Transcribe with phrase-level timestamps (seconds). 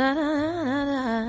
[0.00, 0.30] La, la,
[0.64, 1.28] la, la.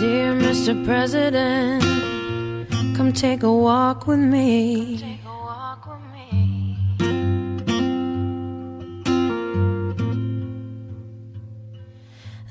[0.00, 0.74] Dear Mr.
[0.84, 1.84] President,
[2.96, 4.98] come take a walk with me.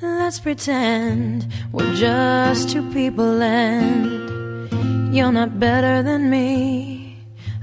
[0.01, 6.88] Let's pretend we're just two people and you're not better than me.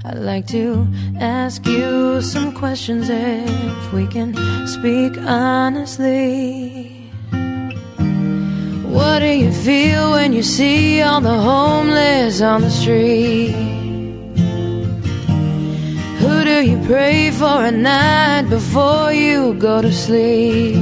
[0.09, 0.87] I'd like to
[1.19, 4.33] ask you some questions if we can
[4.65, 6.87] speak honestly.
[8.87, 13.51] What do you feel when you see all the homeless on the street?
[16.21, 20.77] Who do you pray for at night before you go to sleep?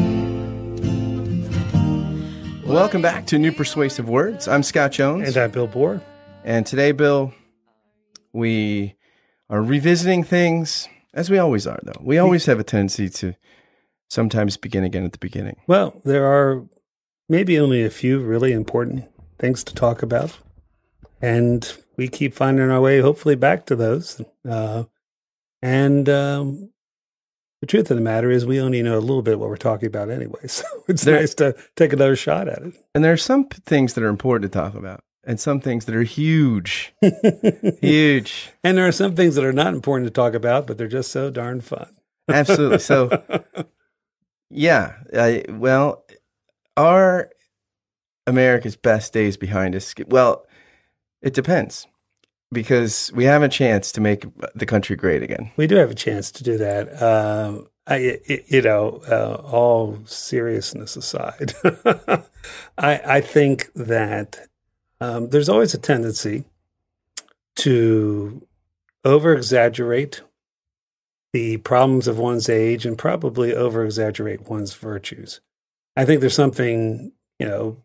[2.63, 4.47] Welcome back to New Persuasive Words.
[4.47, 5.29] I'm Scott Jones.
[5.29, 6.03] And I'm Bill Borror.
[6.43, 7.33] And today, Bill,
[8.31, 8.95] we
[9.49, 12.01] are revisiting things as we always are, though.
[12.01, 13.35] We always have a tendency to
[14.09, 15.57] sometimes begin again at the beginning.
[15.67, 16.65] Well, there are
[17.29, 19.05] maybe only a few really important
[19.39, 20.37] things to talk about.
[21.21, 24.21] And we keep finding our way, hopefully, back to those.
[24.47, 24.83] Uh,
[25.61, 26.69] and um,
[27.61, 29.87] the truth of the matter is, we only know a little bit what we're talking
[29.87, 30.41] about anyway.
[30.47, 32.73] So it's There- nice to take another shot at it.
[32.93, 35.85] And there are some p- things that are important to talk about, and some things
[35.85, 36.93] that are huge,
[37.81, 38.49] huge.
[38.63, 41.11] and there are some things that are not important to talk about, but they're just
[41.11, 41.87] so darn fun.
[42.29, 42.79] Absolutely.
[42.79, 43.23] So,
[44.49, 44.93] yeah.
[45.13, 46.05] Uh, well,
[46.77, 47.29] are
[48.27, 49.93] America's best days behind us?
[50.07, 50.45] Well,
[51.21, 51.87] it depends
[52.51, 55.51] because we have a chance to make the country great again.
[55.57, 57.01] We do have a chance to do that.
[57.01, 61.53] Um, I, I- you know, uh, all seriousness aside,
[62.77, 64.47] I, I think that
[65.05, 66.45] um, there's always a tendency
[67.57, 68.45] to
[69.03, 70.21] over exaggerate
[71.31, 75.41] the problems of one's age and probably over exaggerate one's virtues.
[75.95, 77.77] I think there's something, you know,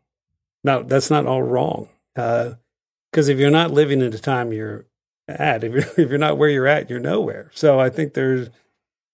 [0.64, 1.88] not that's not all wrong.
[2.14, 4.86] Because if you're not living in the time you're
[5.28, 7.50] at, if you're if you're not where you're at, you're nowhere.
[7.54, 8.48] So I think there's,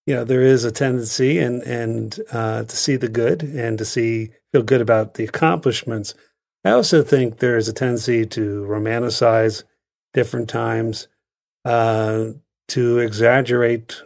[0.07, 3.85] you know, there is a tendency and and uh, to see the good and to
[3.85, 6.15] see feel good about the accomplishments.
[6.67, 9.63] I also think there is a tendency to romanticize
[10.13, 11.07] different times,
[11.65, 12.31] uh,
[12.67, 14.03] to exaggerate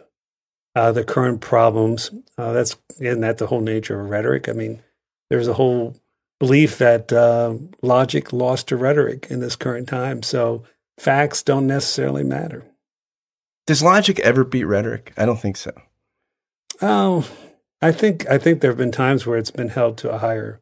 [0.75, 2.11] uh, the current problems.
[2.37, 4.47] Uh, that's isn't that the whole nature of rhetoric?
[4.47, 4.83] I mean,
[5.31, 5.95] there's a whole
[6.39, 10.21] belief that uh, logic lost to rhetoric in this current time.
[10.21, 10.63] So
[10.99, 12.63] facts don't necessarily matter.
[13.65, 15.13] Does logic ever beat rhetoric?
[15.17, 15.71] I don't think so.
[16.79, 17.27] Oh,
[17.81, 20.61] I think I think there have been times where it's been held to a higher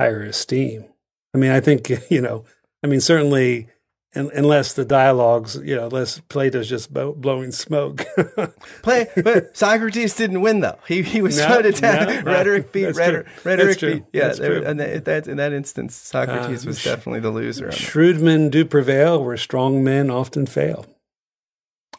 [0.00, 0.86] higher esteem.
[1.34, 2.44] I mean, I think you know.
[2.82, 3.68] I mean, certainly,
[4.14, 8.04] un unless the dialogues, you know, unless Plato's just blow, blowing smoke.
[8.82, 10.78] Play, but Socrates didn't win though.
[10.86, 12.06] He he was No, voted down.
[12.06, 13.26] no, rhetoric beat rhetoric.
[13.26, 13.42] true.
[13.44, 14.04] Rhetoric beat.
[14.12, 14.66] Yeah, That's there- true.
[14.68, 17.70] and that, that in that instance, Socrates Uh, was definitely the loser.
[17.72, 20.86] Shrewd men do prevail, where strong men often fail.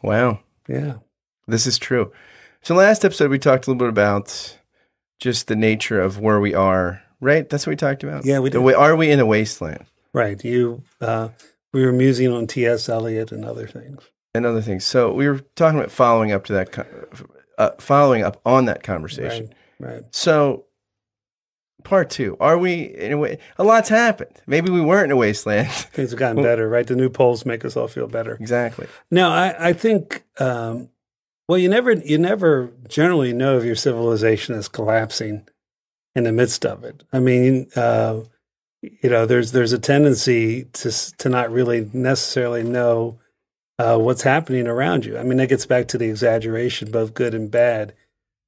[0.02, 0.94] Wow, Yeah.
[1.46, 2.10] this is true.
[2.62, 4.56] So last episode we talked a little bit about
[5.18, 7.02] just the nature of where we are.
[7.20, 8.24] Right, that's what we talked about.
[8.24, 8.60] Yeah, we did.
[8.74, 9.84] Are we in a wasteland?
[10.12, 10.42] Right.
[10.44, 11.28] You, uh,
[11.72, 12.88] we were musing on T.S.
[12.88, 14.02] Eliot and other things.
[14.34, 14.84] And other things.
[14.84, 16.86] So we were talking about following up to that,
[17.58, 19.52] uh, following up on that conversation.
[19.78, 19.92] Right.
[19.94, 20.02] Right.
[20.10, 20.66] So,
[21.84, 23.38] part two: Are we in a way?
[23.56, 24.42] A lot's happened.
[24.46, 25.68] Maybe we weren't in a wasteland.
[25.72, 26.86] Things have gotten better, right?
[26.86, 28.34] The new polls make us all feel better.
[28.34, 28.86] exactly.
[29.10, 30.90] No, I, I think, um,
[31.48, 35.48] well, you never, you never generally know if your civilization is collapsing
[36.14, 37.04] in the midst of it.
[37.12, 38.20] I mean, uh,
[38.82, 43.18] you know, there's there's a tendency to to not really necessarily know
[43.78, 45.18] uh, what's happening around you.
[45.18, 47.94] I mean, that gets back to the exaggeration, both good and bad.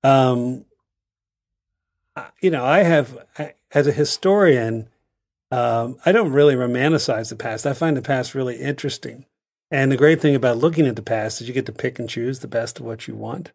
[0.03, 0.65] Um,
[2.41, 3.19] you know, I have
[3.73, 4.89] as a historian,
[5.51, 7.67] um, I don't really romanticize the past.
[7.67, 9.27] I find the past really interesting.
[9.71, 12.09] And the great thing about looking at the past is you get to pick and
[12.09, 13.53] choose the best of what you want.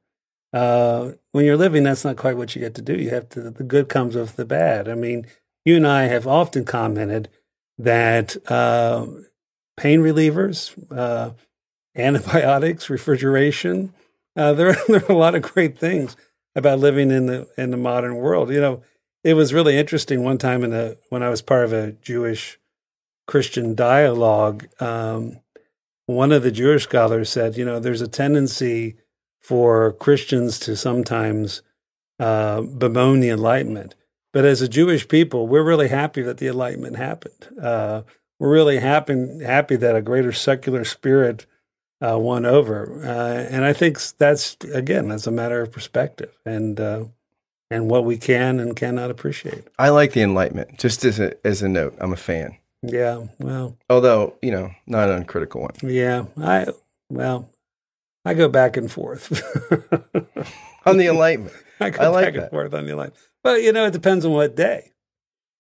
[0.54, 2.96] Uh, when you're living, that's not quite what you get to do.
[2.96, 4.88] You have to, the good comes with the bad.
[4.88, 5.28] I mean,
[5.66, 7.30] you and I have often commented
[7.78, 9.06] that uh,
[9.76, 11.32] pain relievers, uh,
[11.96, 13.94] antibiotics, refrigeration,
[14.36, 16.16] uh, there, there are a lot of great things
[16.56, 18.50] about living in the in the modern world.
[18.50, 18.84] You know,
[19.24, 22.60] it was really interesting one time in the when I was part of a Jewish
[23.28, 24.68] Christian dialogue.
[24.80, 25.40] Um,
[26.06, 28.96] one of the Jewish scholars said, you know, there's a tendency
[29.40, 31.62] for Christians to sometimes
[32.20, 33.96] uh, bemoan the Enlightenment.
[34.34, 37.48] But as a Jewish people, we're really happy that the Enlightenment happened.
[37.62, 38.02] Uh,
[38.40, 41.46] we're really happy happy that a greater secular spirit
[42.06, 43.02] uh, won over.
[43.04, 47.06] Uh, and I think that's again, that's a matter of perspective and uh,
[47.72, 49.68] and what we can and cannot appreciate.
[49.80, 50.78] I like the Enlightenment.
[50.78, 52.58] Just as a as a note, I'm a fan.
[52.84, 55.72] Yeah, well, Although you know, not an uncritical one.
[55.82, 56.68] yeah, I
[57.10, 57.50] well,
[58.28, 59.32] I go back and forth.
[60.86, 62.52] On the Enlightenment, I go I like back and that.
[62.52, 63.12] forth on the line.
[63.44, 64.92] But you know, it depends on what day.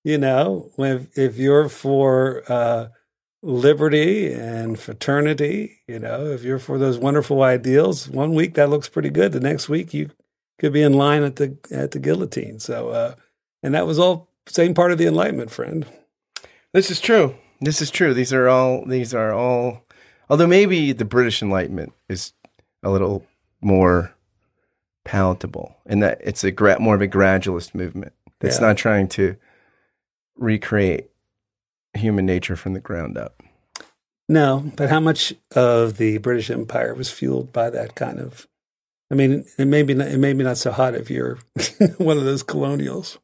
[0.03, 2.87] You know, when if you're for uh,
[3.41, 8.89] liberty and fraternity, you know, if you're for those wonderful ideals, one week that looks
[8.89, 9.31] pretty good.
[9.31, 10.11] The next week you
[10.59, 12.59] could be in line at the at the guillotine.
[12.59, 13.15] So, uh,
[13.63, 15.85] and that was all same part of the Enlightenment, friend.
[16.73, 17.35] this is true.
[17.59, 18.13] This is true.
[18.13, 18.85] These are all.
[18.85, 19.83] These are all.
[20.29, 22.33] Although maybe the British Enlightenment is
[22.83, 23.25] a little
[23.61, 24.13] more
[25.05, 28.13] palatable, and that it's a gra- more of a gradualist movement.
[28.41, 28.67] It's Yeah.
[28.67, 29.35] not trying to
[30.35, 31.09] recreate
[31.93, 33.41] human nature from the ground up.
[34.29, 38.47] No, but how much of the British Empire was fueled by that kind of?
[39.09, 41.39] I mean, it may be not, it may be not so hot if you're
[41.97, 43.17] one of those colonials.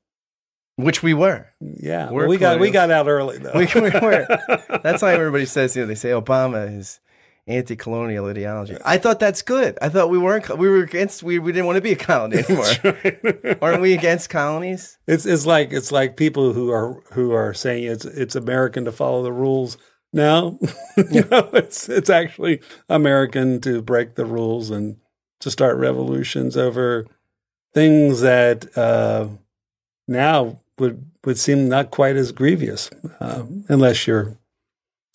[0.78, 1.48] Which we were.
[1.60, 3.52] Yeah, We're well, we got we got out early though.
[3.54, 4.26] We, we were.
[4.84, 7.00] That's why everybody says, you know, they say Obama is
[7.48, 8.78] anti-colonial ideology.
[8.86, 9.78] I thought that's good.
[9.82, 10.58] I thought we weren't.
[10.58, 11.24] We were against.
[11.24, 13.58] We we didn't want to be a colony anymore.
[13.62, 14.98] Aren't we against colonies?
[15.08, 18.92] It's it's like it's like people who are who are saying it's it's American to
[18.92, 19.78] follow the rules.
[20.14, 20.60] No,
[20.98, 24.98] no, it's it's actually American to break the rules and
[25.40, 27.08] to start revolutions over
[27.74, 29.28] things that uh,
[30.08, 34.38] now would would seem not quite as grievous, uh, unless you're,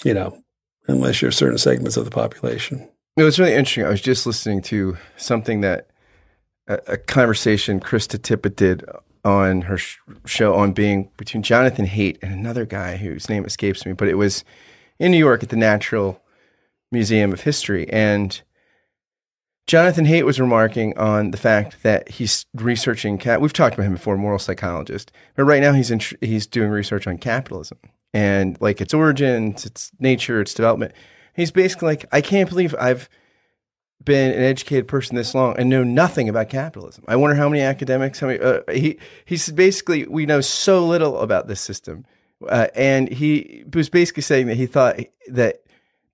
[0.05, 0.43] you know,
[0.89, 2.89] unless you're certain segments of the population.
[3.17, 3.85] It was really interesting.
[3.85, 5.89] I was just listening to something that
[6.67, 8.85] a, a conversation Krista Tippett did
[9.25, 13.85] on her sh- show on being between Jonathan Haidt and another guy whose name escapes
[13.85, 14.45] me, but it was
[14.99, 16.21] in New York at the Natural
[16.91, 17.89] Museum of History.
[17.91, 18.41] And
[19.69, 23.43] Jonathan Haidt was remarking on the fact that he's researching cat.
[23.43, 27.07] We've talked about him before, moral psychologist, but right now he's in, he's doing research
[27.07, 27.77] on capitalism
[28.15, 30.93] and like its origins, its nature, its development.
[31.37, 33.11] He's basically like, I can't believe I've
[34.03, 37.05] been an educated person this long and know nothing about capitalism.
[37.07, 41.21] I wonder how many academics, how many, uh, he, he's basically, we know so little
[41.21, 42.07] about this system.
[42.49, 44.99] Uh, and he was basically saying that he thought
[45.29, 45.61] that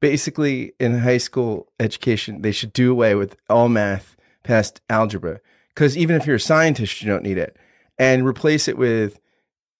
[0.00, 5.40] basically in high school education, they should do away with all math past algebra.
[5.68, 7.56] Because even if you're a scientist, you don't need it.
[7.98, 9.20] And replace it with,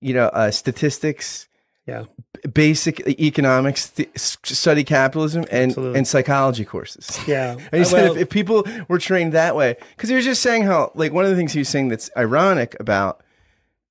[0.01, 1.49] you know, uh, statistics,
[1.87, 2.05] Yeah,
[2.53, 5.99] basic economics, th- study capitalism, and, Absolutely.
[5.99, 7.19] and psychology courses.
[7.29, 7.57] yeah.
[7.73, 10.43] And he said Well, if, if people were trained that way, because he was just
[10.43, 13.23] saying how, like, one of the things he was saying that's ironic about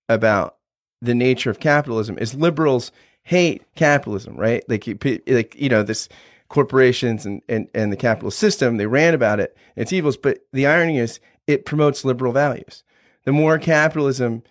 [0.10, 0.58] about
[1.04, 2.92] the nature of capitalism is liberals
[3.24, 4.64] hate capitalism, right?
[4.68, 4.98] Like, you,
[5.28, 6.10] like you know, this
[6.50, 10.18] corporations and, and, and the capitalist system, they ran about it, it's evils.
[10.18, 12.84] But the irony is, it promotes liberal values.
[13.26, 14.44] The more capitalism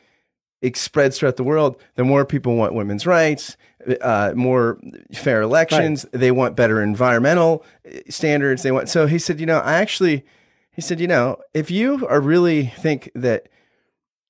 [0.60, 3.56] it spreads throughout the world, the more people want women's rights,
[4.00, 4.78] uh, more
[5.12, 6.06] fair elections.
[6.12, 8.62] They want better environmental uh, standards.
[8.62, 8.88] They want.
[8.88, 10.24] So he said, you know, I actually,
[10.70, 13.48] he said, you know, if you are really think that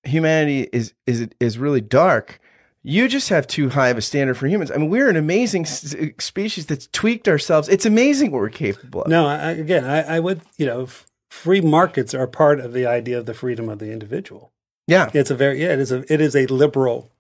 [0.05, 2.41] humanity is is is really dark.
[2.85, 4.73] You just have too high of a standard for humans.
[4.73, 7.69] I mean, we're an amazing species that's tweaked ourselves.
[7.69, 9.09] It's amazing what we're capable of.
[9.09, 12.85] No, I, again, I, I would, you know, f- free markets are part of the
[12.87, 14.53] idea of the freedom of the individual.
[14.89, 17.13] Yeah, It's a very, yeah, it is a, it is a liberal,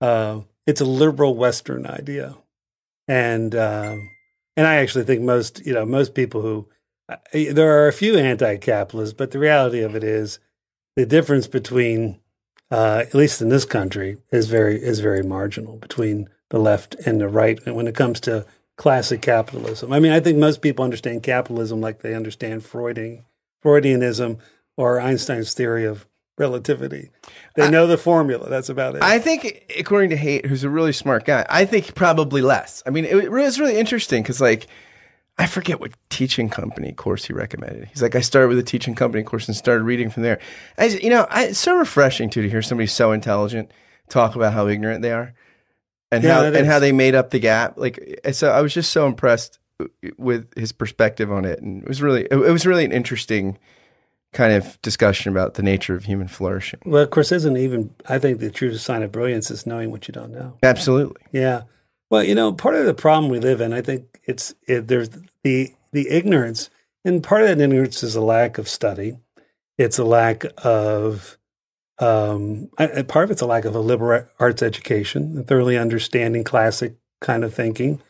[0.00, 2.36] uh, it's a liberal Western idea,
[3.06, 4.10] and um,
[4.56, 6.68] and I actually think most, you know, most people who
[7.08, 10.40] uh, there are a few anti-capitalists, but the reality of it is
[10.96, 12.18] the difference between,
[12.70, 17.20] uh, at least in this country, is very is very marginal between the left and
[17.20, 19.92] the right when it comes to classic capitalism.
[19.92, 23.24] I mean, I think most people understand capitalism like they understand Freuding,
[23.64, 24.38] Freudianism
[24.76, 26.06] or Einstein's theory of
[26.38, 27.10] relativity.
[27.54, 28.48] They know the formula.
[28.50, 29.02] That's about it.
[29.02, 32.82] I think, according to Haidt, who's a really smart guy, I think probably less.
[32.86, 34.66] I mean, it, it was really interesting because, like,
[35.38, 37.84] I forget what teaching company course he recommended.
[37.88, 40.38] He's like, I started with a teaching company course and started reading from there.
[40.78, 43.70] I, you know, I, it's so refreshing too to hear somebody so intelligent
[44.08, 45.34] talk about how ignorant they are
[46.10, 46.80] and Yeah, how and how is.
[46.80, 47.76] they made up the gap.
[47.76, 51.82] Like, eh, so I was just so impressed uh, with his perspective on it, and
[51.82, 53.58] it was really, it, it was really an interesting
[54.32, 56.80] kind of discussion about the nature of human flourishing.
[56.86, 57.94] well, of course, isn't even.
[58.08, 60.56] I think the true sign of brilliance is knowing what you don't know.
[60.62, 61.20] Absolutely.
[61.32, 61.62] Yeah.
[62.10, 65.10] Well, you know, part of the problem we live in, I think it's it, there's
[65.42, 66.70] the the ignorance,
[67.04, 69.18] and part of that ignorance is a lack of study.
[69.78, 71.36] It's a lack of
[71.98, 77.44] um, part of it's a lack of a liberal arts education, thoroughly understanding classic kind
[77.44, 78.00] of thinking.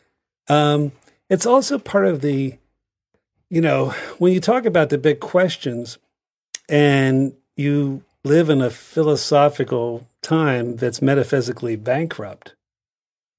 [0.47, 0.91] Um,
[1.29, 2.57] it's also part of the
[3.49, 5.97] you know, when you talk about the big questions
[6.67, 12.55] and you live in a philosophical time that's metaphysically bankrupt,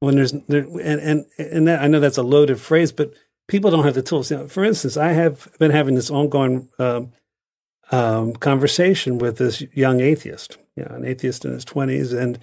[0.00, 3.14] when there's there, and and and that, I know that's a loaded phrase, but
[3.48, 4.30] people don't have the tools.
[4.30, 7.12] You know, for instance, I have been having this ongoing um,
[7.90, 12.38] um, conversation with this young atheist, you know, an atheist in his twenties, and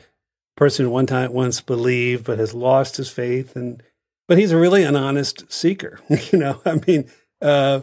[0.57, 3.81] person who one time once believed but has lost his faith, and
[4.27, 5.99] but he's really an honest seeker.
[6.31, 7.09] you know, I mean,
[7.41, 7.81] uh,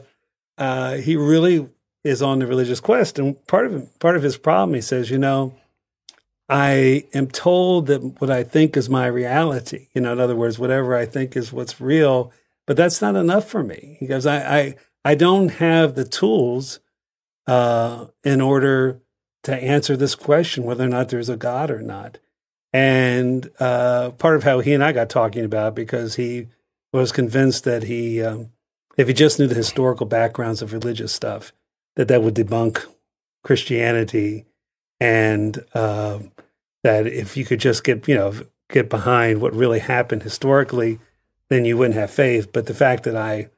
[0.58, 1.68] uh, he really
[2.04, 5.18] is on the religious quest, and part of part of his problem, he says, you
[5.18, 5.54] know,
[6.52, 9.88] I am told that what I think is my reality.
[9.94, 12.30] You know, in other words, whatever I think is what's real,
[12.66, 13.96] but that's not enough for me.
[13.98, 16.80] He goes, I I, I don't have the tools
[17.46, 19.00] uh, in order
[19.44, 22.18] to answer this question whether or not there's a God or not.
[22.70, 26.48] And uh, part of how he and I got talking about because he
[26.92, 28.50] was convinced that he, um,
[28.98, 31.54] if he just knew the historical backgrounds of religious stuff,
[31.96, 32.84] that that would debunk
[33.42, 34.44] Christianity,
[35.02, 36.20] and uh,
[36.84, 38.32] that if you could just get you know
[38.70, 41.00] get behind what really happened historically,
[41.48, 42.52] then you wouldn't have faith.
[42.52, 43.50] But the fact that I,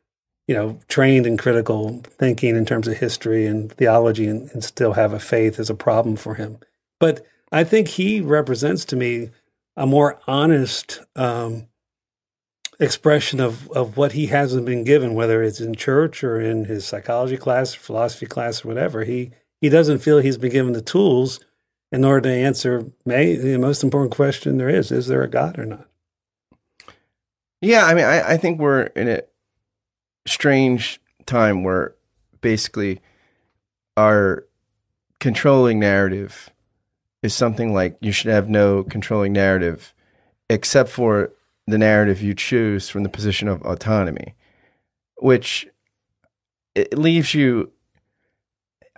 [0.48, 4.94] you know, trained in critical thinking in terms of history and theology, and, and still
[4.94, 6.58] have a faith is a problem for him.
[6.98, 9.28] But I think he represents to me
[9.76, 11.66] a more honest um,
[12.80, 16.86] expression of, of what he hasn't been given, whether it's in church or in his
[16.86, 19.04] psychology class, philosophy class, or whatever.
[19.04, 19.32] He
[19.64, 21.40] he doesn't feel he's been given the tools
[21.90, 25.58] in order to answer may, the most important question there is: Is there a God
[25.58, 25.88] or not?
[27.62, 29.22] Yeah, I mean, I, I think we're in a
[30.26, 31.94] strange time where
[32.42, 33.00] basically
[33.96, 34.44] our
[35.18, 36.50] controlling narrative
[37.22, 39.94] is something like you should have no controlling narrative
[40.50, 41.32] except for
[41.66, 44.34] the narrative you choose from the position of autonomy,
[45.16, 45.66] which
[46.74, 47.72] it leaves you,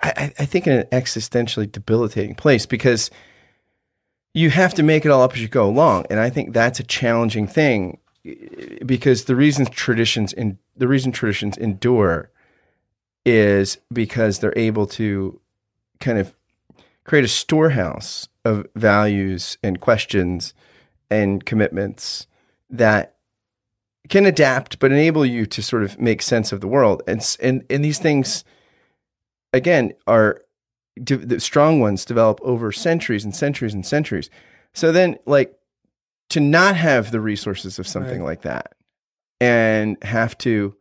[0.02, 3.10] I, I think, in an existentially debilitating place because
[4.34, 6.80] you have to make it all up as you go along, and I think that's
[6.80, 8.34] a challenging thing eh,
[8.84, 12.30] because the reason traditions in the reason traditions endure
[13.24, 15.40] is because they're able to
[15.98, 16.34] kind of
[17.04, 20.54] create a storehouse of values and questions
[21.10, 22.26] and commitments
[22.70, 23.16] that
[24.08, 27.02] can adapt but enable you to sort of make sense of the world.
[27.06, 28.44] And and and these things
[29.52, 30.42] again are
[30.96, 34.30] the strong ones develop over centuries and centuries and centuries.
[34.72, 35.54] So then like
[36.30, 38.26] to not have the resources of something right.
[38.26, 38.74] like that
[39.40, 40.74] and have to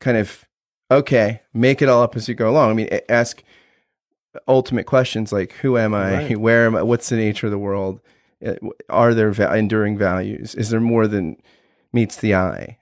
[0.00, 0.46] kind of
[0.90, 2.70] okay make it all up as you go along.
[2.70, 3.42] I mean ask
[4.46, 6.38] ultimate questions like who am I, right.
[6.38, 8.00] where am I, what's the nature of the world,
[8.44, 8.54] uh,
[8.88, 11.36] are there va- enduring values, is there more than
[11.92, 12.78] meets the eye,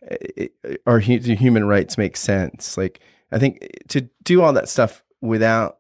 [0.87, 2.77] are do human rights make sense?
[2.77, 3.01] Like
[3.33, 5.79] I think to do all that stuff without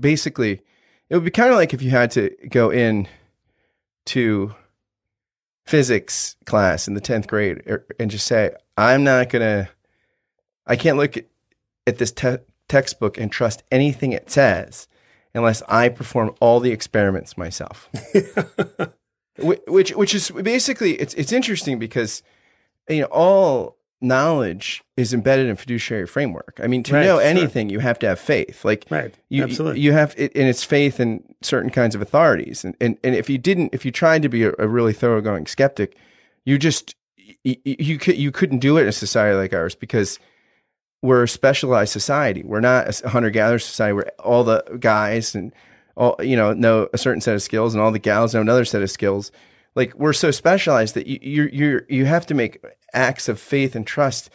[0.00, 0.62] basically,
[1.08, 3.08] it would be kind of like if you had to go in
[4.06, 4.54] to
[5.66, 9.68] physics class in the 10th grade er, and just say, I'm not going to,
[10.66, 11.26] I can't look at,
[11.86, 12.38] at this te-
[12.68, 14.88] textbook and trust anything it says
[15.34, 17.88] unless I perform all the experiments myself.
[19.38, 22.22] which which is basically it's it's interesting because
[22.88, 26.60] you know all knowledge is embedded in fiduciary framework.
[26.62, 27.72] I mean, to right, know anything, sure.
[27.72, 28.64] you have to have faith.
[28.64, 32.64] Like, right, you, absolutely, you have, it, and it's faith in certain kinds of authorities.
[32.64, 35.46] And and, and if you didn't, if you tried to be a, a really thoroughgoing
[35.46, 35.96] skeptic,
[36.44, 36.94] you just
[37.42, 40.18] you, you could you couldn't do it in a society like ours because
[41.02, 42.42] we're a specialized society.
[42.42, 45.52] We're not a hunter gatherer society where all the guys and
[45.96, 48.64] all you know know a certain set of skills and all the gals know another
[48.64, 49.30] set of skills.
[49.74, 53.74] Like we're so specialized that you you you you have to make acts of faith
[53.74, 54.30] and trust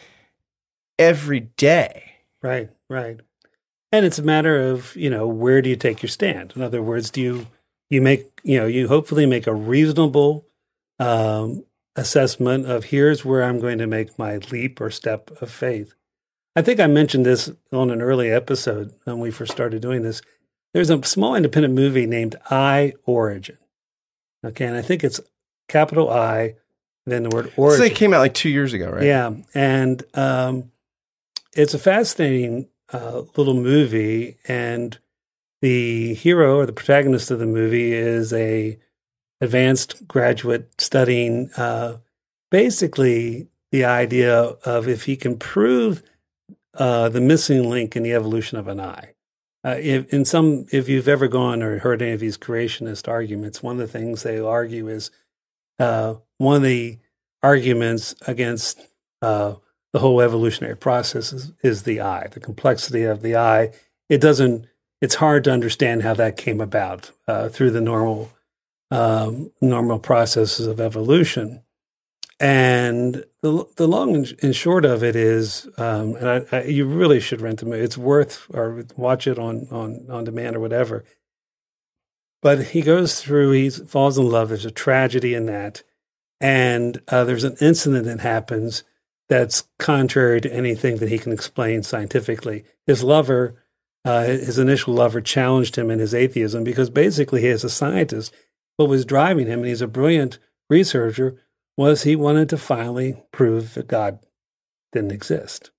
[0.98, 2.14] every day.
[2.42, 3.20] Right, right.
[3.92, 6.52] And it's a matter of you know where do you take your stand?
[6.54, 7.46] In other words, do you
[7.88, 10.46] you make you know you hopefully make a reasonable
[10.98, 11.64] um,
[11.96, 15.94] assessment of here's where I'm going to make my leap or step of faith
[16.56, 20.20] I think I mentioned this on an early episode when we first started doing this.
[20.74, 23.58] There's a small independent movie named I Origin.
[24.44, 25.20] Okay, and I think it's
[25.68, 26.56] capital I,
[27.10, 27.78] then the word origin.
[27.78, 29.02] So it came out like two years ago, right?
[29.02, 30.70] Yeah, and um,
[31.54, 34.98] it's a fascinating uh, little movie, and
[35.62, 38.78] the hero or the protagonist of the movie is a
[39.40, 41.98] advanced graduate studying uh,
[42.50, 46.02] basically the idea of if he can prove
[46.74, 49.14] uh, the missing link in the evolution of an eye.
[49.62, 53.62] Uh, if, in some, if you've ever gone or heard any of these creationist arguments,
[53.62, 55.10] one of the things they argue is
[55.80, 56.98] uh, one of the
[57.42, 58.80] arguments against
[59.22, 59.54] uh,
[59.92, 63.72] the whole evolutionary process is, is the eye, the complexity of the eye.
[64.08, 64.66] It doesn't.
[65.00, 68.30] It's hard to understand how that came about uh, through the normal
[68.90, 71.62] um, normal processes of evolution.
[72.38, 77.20] And the the long and short of it is, um, and I, I, you really
[77.20, 77.82] should rent the movie.
[77.82, 81.04] It's worth or watch it on on on demand or whatever.
[82.42, 83.52] But he goes through.
[83.52, 84.48] He falls in love.
[84.48, 85.82] There's a tragedy in that,
[86.40, 88.84] and uh, there's an incident that happens
[89.28, 92.64] that's contrary to anything that he can explain scientifically.
[92.86, 93.62] His lover,
[94.04, 98.34] uh, his initial lover, challenged him in his atheism because basically, he is a scientist,
[98.76, 101.36] what was driving him, and he's a brilliant researcher
[101.76, 104.18] was he wanted to finally prove that God
[104.92, 105.70] didn't exist.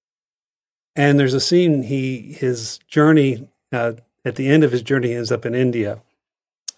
[0.95, 3.93] And there's a scene he his journey uh,
[4.25, 6.01] at the end of his journey ends up in India,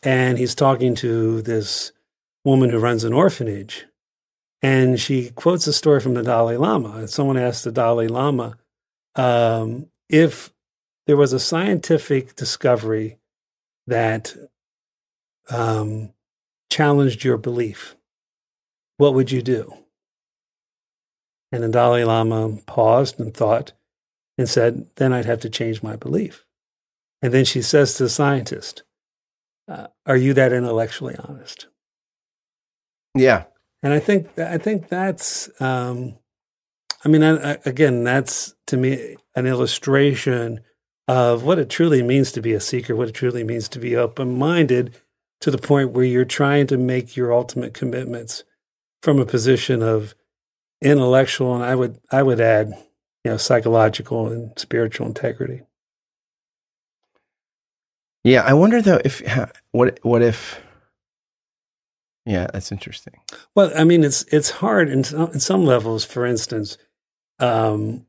[0.03, 1.91] and he's talking to this
[2.45, 3.85] woman who runs an orphanage,
[4.61, 6.91] and she quotes a story from the Dalai Lama.
[6.97, 8.57] And someone asked the Dalai Lama
[9.15, 10.53] um, if
[11.07, 13.17] there was a scientific discovery
[13.87, 14.35] that
[15.49, 16.13] um,
[16.69, 17.95] challenged your belief
[18.97, 19.73] what would you do?
[21.51, 23.73] And the Dalai Lama paused and thought
[24.37, 26.45] and said, Then I'd have to change my belief.
[27.21, 28.83] And then she says to the scientist,
[29.67, 31.67] uh, Are you that intellectually honest?
[33.15, 33.45] Yeah.
[33.81, 36.15] And I think I think that's um,
[37.03, 40.61] I mean I, I, again that's to me an illustration
[41.07, 43.95] of what it truly means to be a seeker, what it truly means to be
[43.95, 44.95] open minded
[45.41, 48.45] to the point where you're trying to make your ultimate commitments
[49.01, 50.15] from a position of
[50.81, 52.69] intellectual and I would I would add,
[53.25, 55.63] you know, psychological and spiritual integrity.
[58.23, 59.21] Yeah, I wonder though if
[59.71, 60.61] what what if
[62.25, 63.15] yeah, that's interesting.
[63.53, 66.05] Well, I mean, it's it's hard in some, in some levels.
[66.05, 66.77] For instance,
[67.39, 68.05] um,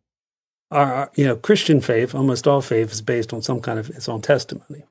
[0.70, 4.08] our you know Christian faith, almost all faith, is based on some kind of its
[4.08, 4.84] own testimony.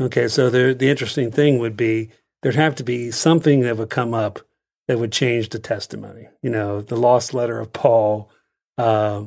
[0.00, 2.10] Okay, so the the interesting thing would be
[2.42, 4.40] there'd have to be something that would come up
[4.88, 6.28] that would change the testimony.
[6.42, 8.30] You know, the lost letter of Paul,
[8.78, 9.26] uh,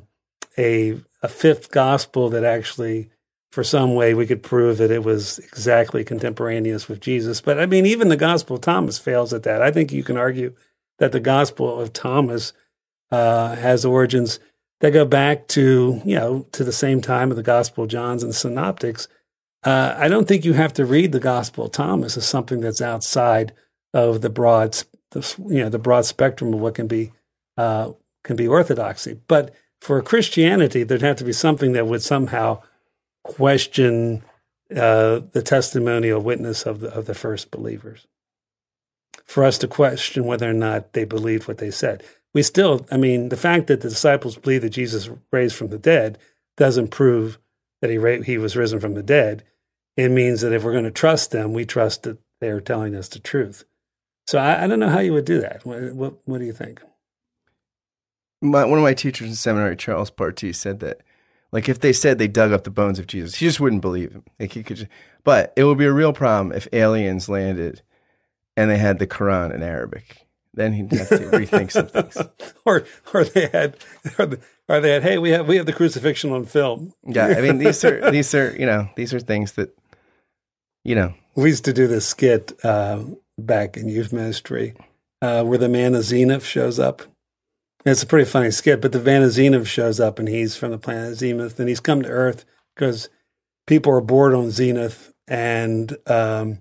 [0.58, 3.10] a a fifth gospel that actually,
[3.52, 7.42] for some way, we could prove that it was exactly contemporaneous with Jesus.
[7.42, 9.62] But I mean, even the Gospel of Thomas fails at that.
[9.62, 10.54] I think you can argue
[11.00, 12.54] that the Gospel of Thomas
[13.12, 14.40] uh, has origins
[14.80, 18.24] that go back to you know to the same time of the Gospel of John's
[18.24, 19.08] and Synoptics.
[19.64, 22.82] Uh, I don't think you have to read the Gospel of Thomas as something that's
[22.82, 23.54] outside
[23.94, 24.78] of the broad
[25.12, 27.12] the you know the broad spectrum of what can be
[27.58, 27.92] uh,
[28.24, 29.20] can be orthodoxy.
[29.28, 32.62] But for Christianity, there'd have to be something that would somehow
[33.24, 34.24] question
[34.76, 38.08] uh, the testimonial witness of the of the first believers.
[39.26, 42.04] For us to question whether or not they believed what they said,
[42.34, 45.78] we still, I mean, the fact that the disciples believe that Jesus raised from the
[45.78, 46.18] dead
[46.58, 47.38] doesn't prove
[47.82, 49.44] that he ra- he was risen from the dead.
[49.98, 52.96] It means that if we're going to trust them, we trust that they are telling
[52.96, 53.66] us the truth.
[54.28, 55.66] So I, I don't know how you would do that.
[55.66, 56.82] What, what, what do you think?
[58.42, 61.02] My, one of my teachers in seminary, Charles Partee, said that,
[61.52, 64.12] like, if they said they dug up the bones of Jesus, he just wouldn't believe
[64.12, 64.24] him.
[64.40, 64.92] Like, he could, just,
[65.24, 67.82] but it would be a real problem if aliens landed
[68.58, 70.26] and they had the Quran in Arabic.
[70.54, 72.18] Then he'd have to rethink some things.
[72.66, 73.78] or, or they had,
[74.20, 76.94] or, the, or they had, hey, we have we have the crucifixion on film.
[77.08, 79.74] Yeah, I mean, these are these are you know these are things that
[80.84, 81.14] you know.
[81.36, 82.52] We used to do this skit.
[82.66, 83.06] Uh,
[83.46, 84.74] back in youth ministry,
[85.22, 87.04] uh, where the man of Zenith shows up.
[87.86, 91.18] It's a pretty funny skit, but the Zenith shows up and he's from the planet
[91.18, 93.10] Zenith and he's come to Earth because
[93.66, 96.60] people are bored on Zenith and um,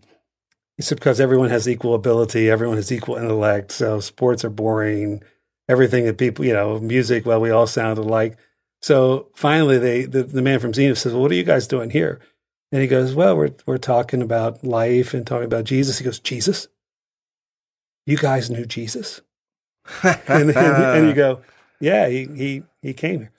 [0.79, 3.73] it's because everyone has equal ability, everyone has equal intellect.
[3.73, 5.23] So sports are boring,
[5.69, 8.39] everything that people, you know, music, well, we all sound alike.
[8.81, 11.91] So finally, they the, the man from Zenith says, well, "What are you guys doing
[11.91, 12.19] here?"
[12.73, 15.99] And he goes, Well, we're, we're talking about life and talking about Jesus.
[15.99, 16.69] He goes, Jesus?
[18.07, 19.21] You guys knew Jesus?
[20.03, 21.41] and, and, and, you go,
[21.81, 23.33] Yeah, he, he, he came here.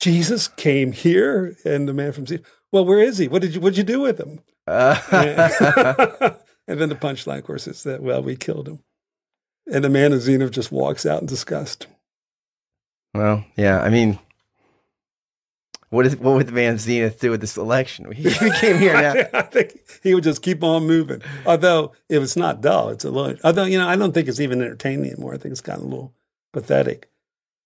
[0.00, 1.56] Jesus came here?
[1.64, 3.28] And the man from Zion, Well, where is he?
[3.28, 4.40] What did you, what'd you do with him?
[4.66, 4.92] and,
[6.66, 8.80] and then the punchline, of course, is that, Well, we killed him.
[9.70, 11.86] And the man of Zenith just walks out in disgust.
[13.14, 14.18] Well, yeah, I mean,
[15.94, 18.10] what is what would the man Zenith do with this election?
[18.12, 19.14] He, came here now.
[19.38, 21.22] I think he would just keep on moving.
[21.46, 23.38] Although if it's not dull, it's a little.
[23.44, 25.34] Although you know, I don't think it's even entertaining anymore.
[25.34, 26.12] I think it's gotten a little
[26.52, 27.08] pathetic.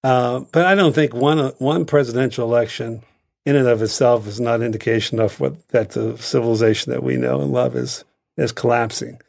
[0.05, 3.03] Uh, but I don't think one one presidential election
[3.47, 7.41] in and of itself is not indication of what that the civilization that we know
[7.41, 8.05] and love is
[8.37, 9.21] is collapsing.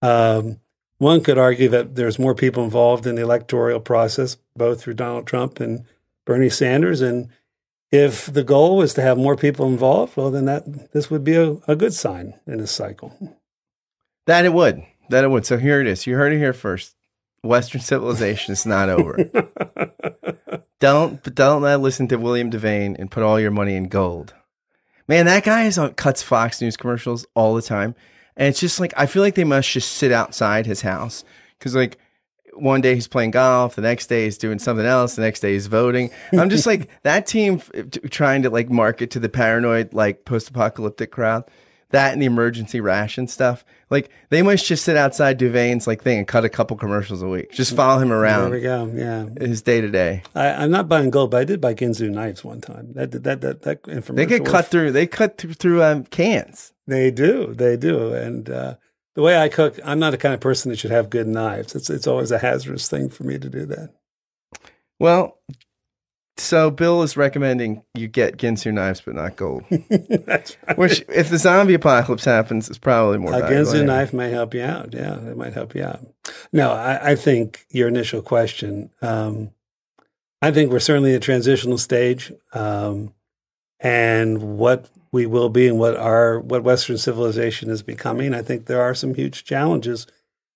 [0.00, 0.60] Um,
[0.98, 5.26] one could argue that there's more people involved in the electoral process, both through Donald
[5.26, 5.84] Trump and
[6.24, 7.02] Bernie Sanders.
[7.02, 7.28] And
[7.94, 11.36] if the goal was to have more people involved, well, then that this would be
[11.36, 13.16] a, a good sign in this cycle.
[14.26, 14.82] That it would.
[15.10, 15.46] That it would.
[15.46, 16.04] So here it is.
[16.04, 16.96] You heard it here first.
[17.44, 19.16] Western civilization is not over.
[20.80, 24.34] don't don't listen to William Devane and put all your money in gold.
[25.06, 27.94] Man, that guy is on cuts Fox News commercials all the time,
[28.36, 31.22] and it's just like I feel like they must just sit outside his house
[31.58, 31.98] because like
[32.56, 35.52] one day he's playing golf, the next day he's doing something else, the next day
[35.52, 36.10] he's voting.
[36.32, 41.10] I'm just like that team t- trying to like market to the paranoid like post-apocalyptic
[41.10, 41.44] crowd.
[41.90, 43.64] That and the emergency ration stuff.
[43.88, 47.28] Like they must just sit outside Devane's like thing and cut a couple commercials a
[47.28, 47.52] week.
[47.52, 48.50] Just follow him around.
[48.50, 48.90] There we go.
[48.92, 49.46] Yeah.
[49.46, 50.24] his day to day.
[50.34, 52.94] I'm not buying gold, but I did buy Ginsu knives one time.
[52.94, 54.16] That that that that information.
[54.16, 54.90] They get cut through.
[54.90, 56.72] They cut through, through um, cans.
[56.88, 57.54] They do.
[57.54, 58.12] They do.
[58.12, 58.74] And uh,
[59.14, 61.74] the way I cook, I'm not the kind of person that should have good knives.
[61.74, 63.94] It's it's always a hazardous thing for me to do that.
[64.98, 65.38] Well,
[66.36, 69.64] so Bill is recommending you get Ginsu knives, but not gold.
[69.70, 70.76] That's right.
[70.76, 73.72] Which, if the zombie apocalypse happens, is probably more A valuable.
[73.72, 74.92] Ginsu knife may help you out.
[74.92, 76.00] Yeah, it might help you out.
[76.52, 78.90] No, I, I think your initial question.
[79.00, 79.50] Um,
[80.42, 83.14] I think we're certainly in a transitional stage, um,
[83.80, 88.34] and what we will be and what our what Western civilization is becoming.
[88.34, 90.08] I think there are some huge challenges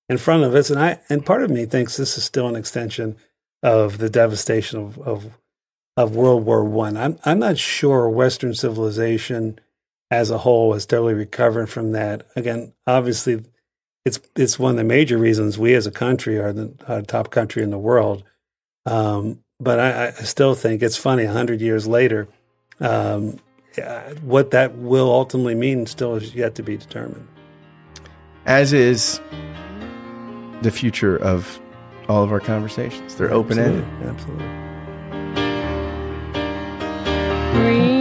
[0.09, 2.57] in front of us, and I and part of me thinks this is still an
[2.57, 3.14] extension
[3.62, 5.38] of the devastation of of,
[5.97, 6.97] of World War One.
[6.97, 9.61] I'm I'm not sure Western civilization
[10.11, 12.27] as a whole is totally recovering from that.
[12.35, 13.44] Again, obviously,
[14.05, 17.31] it's it's one of the major reasons we as a country are the uh, top
[17.31, 18.25] country in the world.
[18.87, 21.27] Um, but I, I still think it's funny.
[21.27, 22.27] Hundred years later,
[22.81, 23.38] um,
[23.76, 27.26] uh, what that will ultimately mean still is yet to be determined.
[28.46, 29.20] As is
[30.62, 31.61] the future of
[32.09, 33.14] all of our conversations.
[33.16, 33.85] They're open ended.
[34.02, 34.46] Absolutely.
[34.46, 34.68] Absolutely.
[37.52, 37.97] Green